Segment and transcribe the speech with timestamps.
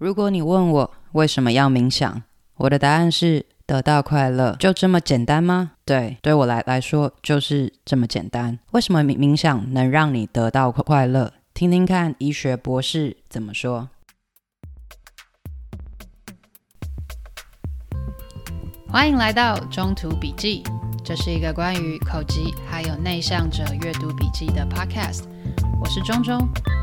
[0.00, 2.22] 如果你问我为什么要冥想，
[2.56, 4.56] 我的答案是得到快乐。
[4.58, 5.72] 就这么简单吗？
[5.84, 8.58] 对，对我来来说就是这么简单。
[8.70, 11.34] 为什么冥冥想能让你得到快乐？
[11.52, 13.90] 听听看医学博士怎么说。
[18.88, 20.62] 欢迎来到中途笔记，
[21.04, 25.24] 这是一个关于口吃还有内向者阅读笔记的 podcast。
[25.78, 26.48] 我是中中。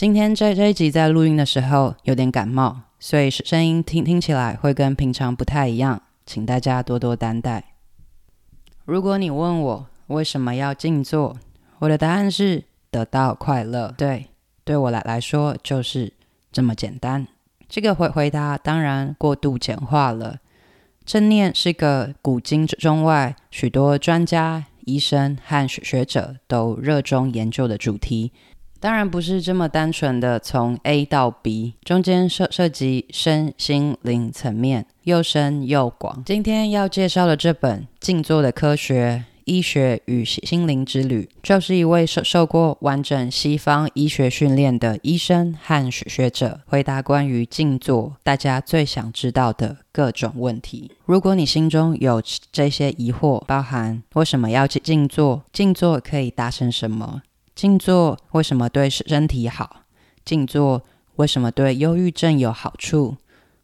[0.00, 7.74] 今天这这一集在录音的时候有点感冒，所以声音听听起来会跟平常不太一样，请大家多多担待。
[8.86, 11.36] 如果你问我为什么要静坐，
[11.80, 13.94] 我的答案是得到快乐。
[13.98, 14.28] 对，
[14.64, 16.14] 对我来来说就是
[16.50, 17.28] 这么简单。
[17.68, 20.38] 这个回回答当然过度简化了。
[21.04, 28.32] 正念是个古今中外许多专家、医生和学学者都热衷研究的主题。
[28.80, 36.22] 当然不是这么单纯的从 A 到 B，中间涉涉及身心灵层面，又深又广。
[36.24, 50.90] 今天要介绍的这本《静坐的科学：医学与心灵之旅》，就是一位受受过完整西方医学训练的医生和学学者，回答关于静坐大家最想知道的各种问题。
[51.04, 57.20] 如果你心中有这些疑惑，包含为什么要静静坐，静坐可以达成什么？
[57.60, 59.82] 静坐为什么对身体好？
[60.24, 60.82] 静坐
[61.16, 63.18] 为什么对忧郁症有好处？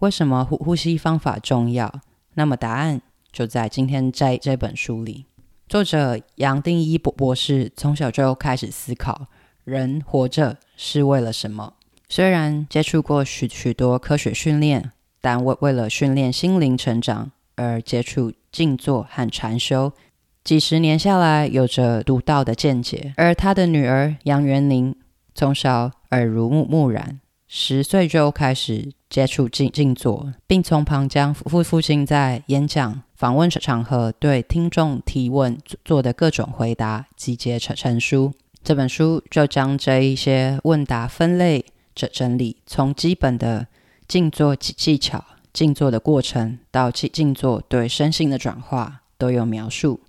[0.00, 2.02] 为什么呼呼吸方法重要？
[2.34, 3.00] 那么答案
[3.32, 5.24] 就在今天在这本书里。
[5.70, 9.28] 作者杨定一博博士从小就开始思考，
[9.64, 11.72] 人活着是为了什么？
[12.10, 19.94] 虽然接触过许许多科学训练，但为为了训练心灵成长而接触静坐和禅修。
[20.48, 23.12] 几十年下来，有着独到的见解。
[23.18, 24.96] 而他的女儿杨元宁
[25.34, 38.32] 从小耳濡目目染，十岁就开始接触静静坐，并从旁将父父亲在演讲、访问场合对听众提问做的各种回答集结成成书。
[38.64, 41.62] 这本书就将这一些问答分类、
[41.94, 43.66] 整整理，从基本的
[44.06, 45.22] 静坐技技巧、
[45.52, 50.00] 静坐的过程，到静静坐对身心的转化，都有描述。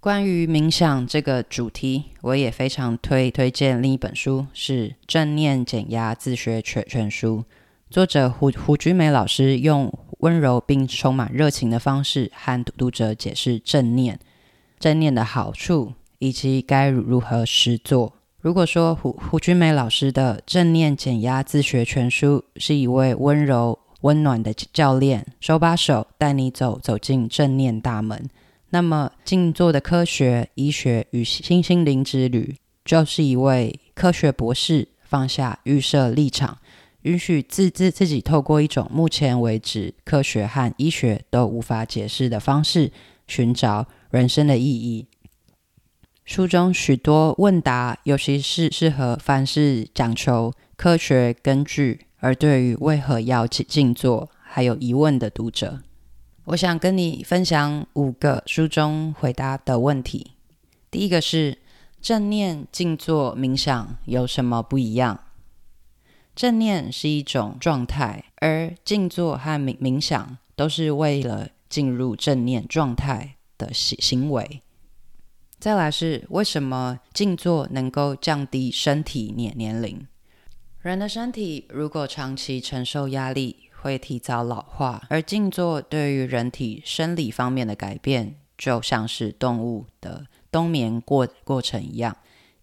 [0.00, 7.38] 关于冥想这个主题，我也非常推推荐另一本书，是《正念减压自学全全书》。
[7.90, 14.20] 作者胡胡君梅老师用温柔并充满热情的方式，和读者解释正念、
[14.78, 18.14] 正念的好处以及该如何实作。
[18.40, 28.30] 如果说胡胡君梅老师的《正念减压自学全书》是一位温柔温暖的教练，手把手带你走走进正念大门。
[28.70, 36.58] 那么，静坐的科学、医学与新心灵之旅，就是一位科学博士放下预设立场，
[37.02, 42.92] 允许自自自己透过一种目前为止科学和医学都无法解释的方式，
[43.26, 45.06] 寻找人生的意义。
[46.26, 55.80] 书中许多问答，尤其是适合凡是讲求科学根据，而对于为何要静静坐还有疑问的读者。
[56.48, 60.32] 我想跟你分享五个书中回答的问题。
[60.90, 61.58] 第一个是
[62.00, 65.24] 正念静坐冥想有什么不一样？
[66.34, 74.62] 正念是一种状态，而静坐和冥冥想都是为了进入正念状态的行行为。
[75.58, 80.06] 再来是为什么静坐能够降低身体年年龄？
[80.80, 92.14] 人的身体如果长期承受压力，会提早老化，而静坐对于人体生理方面的改变，就像是动物的冬眠过过程一样，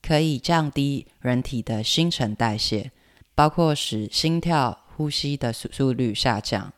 [0.04, 2.92] 可以降低人体的新陈代谢，
[3.34, 6.72] 包括使心跳、呼吸的速速率下降，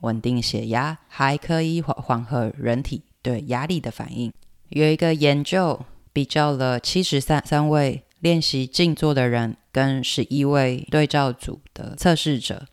[0.00, 4.32] 稳定血压，还可以缓缓和人体对压力的反应。
[4.70, 5.80] 有一个研究
[6.12, 12.66] 比较了七十三三位练习静坐的人跟十一位对照组的测试者。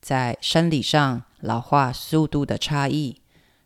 [0.00, 3.20] 在生理上老化速度的差异，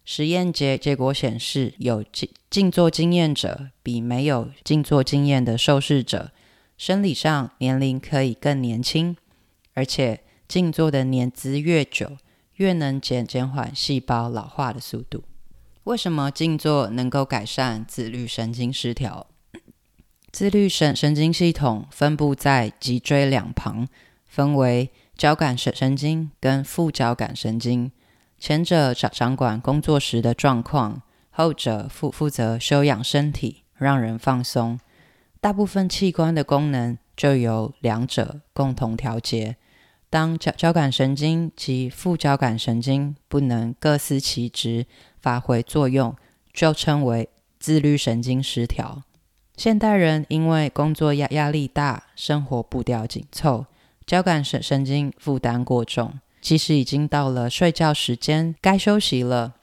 [0.04, 6.32] 实验结结果显示，有静静坐经验者比没有静坐经验的受试者，
[6.76, 9.16] 生理上年龄可以更年轻，
[9.74, 12.18] 而且静坐的年资越久，
[12.56, 15.24] 越能减减缓细胞老化的速度。
[15.84, 19.26] 为什么静坐能够改善自律神经失调？
[20.32, 23.86] 自律神神经系统分布在脊椎两旁，
[24.26, 27.92] 分为交感神神经跟副交感神经，
[28.38, 34.78] 前者掌掌管工作时的状况，后者负负责休养身体，让人放松。
[35.40, 39.56] 大部分器官的功能就由两者共同调节。
[40.10, 44.86] 当交交感神经及副交感神经不能各司其职
[45.20, 46.14] 发挥作用，
[46.52, 47.28] 就称为
[47.58, 49.02] 自律神经失调。
[49.56, 53.66] 现代人因为工作压压力大，生活步调紧凑，
[54.06, 59.54] 交感神神经负担过重，即使已经到了睡觉时间，该休息了，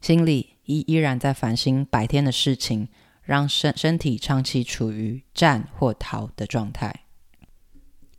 [0.00, 2.88] 心里依依然在烦心白天的事情，
[3.22, 7.04] 让身身体长期处于战或逃的状态。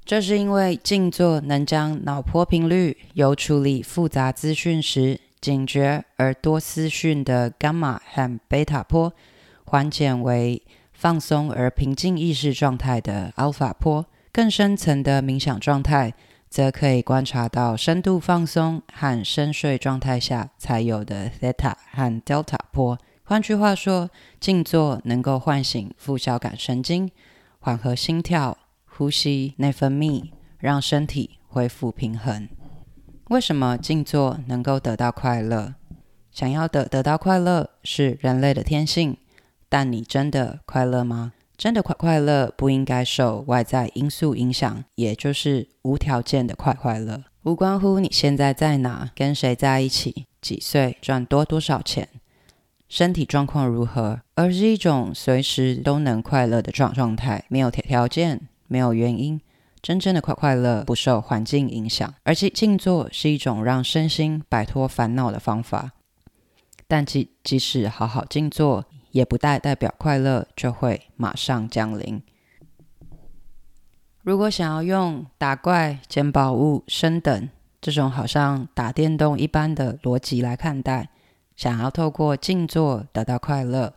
[0.05, 9.13] 这是因为静坐能将脑波频率由处理复杂资讯时警觉而多思绪的伽马和贝塔波，
[9.65, 10.61] 缓解为
[10.93, 16.11] 放松而平静意识状态的阿尔法波，更深层的冥想状态，
[16.49, 22.97] 则可以观察到深度放松和深睡状态下才有的 theta 和 delta 波。
[23.23, 24.09] 换句话说，
[24.39, 27.11] 静坐能够唤醒副交感神经，
[27.59, 32.49] 缓和心跳、呼吸、内分泌，让身体恢复平衡。
[33.29, 35.75] 为什么静坐能够得到快乐？
[36.31, 39.15] 想要的得到快乐是人类的天性。
[39.69, 41.33] 但你真的快乐吗？
[41.63, 52.09] 真的快快乐不应该受外在因素影响，也就是无条件的快快乐，无关乎你现在在哪，跟谁在一起，几岁，赚多多少钱，
[52.89, 59.39] 身体状况如何，而是一种随时都能快乐的状状态，没有条条件，没有原因，
[59.81, 65.93] 真正的快快乐不受环境影响，而且静坐是一种让身心摆脱烦恼的方法。
[66.89, 68.83] 但即即使好好静坐，
[69.13, 72.21] 也不代代表快乐就会马上降临。
[74.23, 77.49] 如果想要用打怪、捡宝物、升等
[77.79, 81.09] 这种好像打电动一般的逻辑来看待，
[81.55, 83.93] 想要透过静坐得到快乐，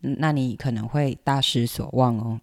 [0.00, 2.40] 那你可能会大失所望哦。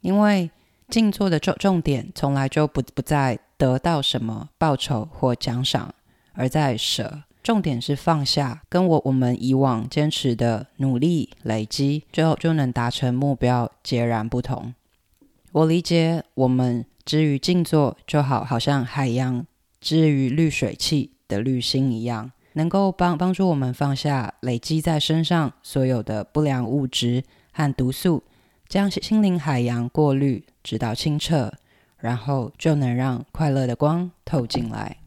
[0.00, 0.50] 因为
[0.88, 5.94] 静坐的重重点从来就不不在得到什么报酬或奖赏，
[6.34, 7.22] 而在舍。
[7.42, 14.74] 重点是放下，跟我我们以往坚持的努力累积，最后就能达成目标截然不同。
[15.52, 19.44] 我理解，我们之于静坐，就好好像海洋
[19.80, 28.22] 之于滤水器的滤芯一样，能够帮帮助我们放下累积在身上所有的不良物质和毒素，
[28.68, 31.52] 将心灵海洋过滤，直到清澈，
[31.98, 34.98] 然后就能让快乐的光透进来。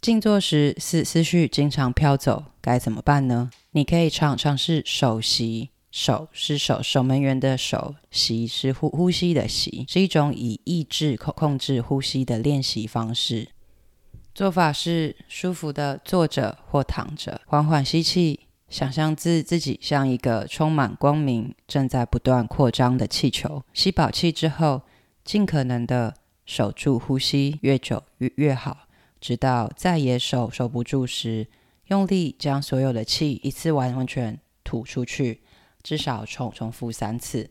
[0.00, 3.50] 静坐时思思绪经常飘走，该怎么办呢？
[3.72, 13.48] 你可以尝尝试守息，守是守守门员的守，息是呼呼吸的息，是一种以意志控控制呼吸的练习方式。
[14.32, 23.64] 做法是舒服的坐着或躺着，缓缓吸气，想象自自己像一个充满光明、正在不断扩张的气球。
[23.74, 24.82] 吸饱气之后，
[25.24, 26.14] 尽可能的
[26.46, 28.84] 守住呼吸，越久越越好。
[29.20, 31.46] 直到再也守守不住时，
[31.86, 35.40] 用力将所有的气一次完完全吐出去，
[35.82, 37.50] 至少重重复三次。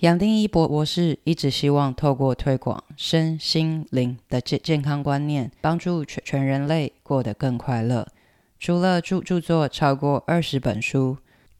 [0.00, 8.06] 杨定一博博士一直希望透过推广身心灵的健健康观念，帮助全全人类过得更快乐。
[8.58, 11.16] 除了著著作超过二十本书，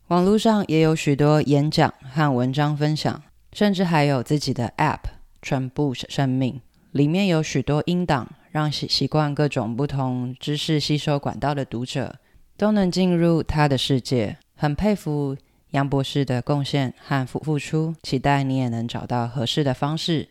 [0.09, 3.23] 网络上也有许多演讲和文章分享，
[3.53, 5.01] 甚至还有自己的 App，
[5.41, 6.61] 传播生命。
[6.93, 12.19] 里面有许多音档，让习习惯各种不同知识吸收管道的读者
[12.57, 14.39] 都能进入他的世界。
[14.55, 15.37] 很佩服
[15.73, 20.29] 杨博士的贡献和付付出，期待你也能找到合适的方式，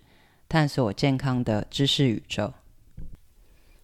[0.50, 2.53] 探索健康的知识宇宙。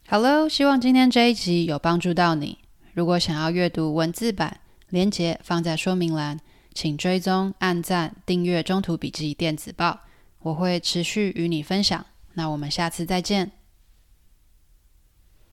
[0.08, 2.58] 好喽，希望今天这一集有帮助到你。
[2.94, 4.60] 如果想要阅读文字版，
[4.90, 6.40] 连结放在说明栏，
[6.74, 9.92] 请追踪、按赞、订阅《中途笔记电子报》，
[10.40, 12.06] 我会持续与你分享。
[12.34, 13.61] 那我们下次再见。